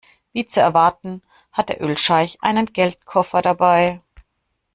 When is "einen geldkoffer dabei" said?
2.41-4.01